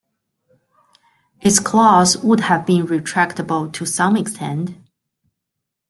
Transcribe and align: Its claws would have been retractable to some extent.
Its 1.41 1.59
claws 1.59 2.17
would 2.17 2.39
have 2.39 2.65
been 2.65 2.87
retractable 2.87 3.71
to 3.71 3.85
some 3.85 4.17
extent. 4.17 4.75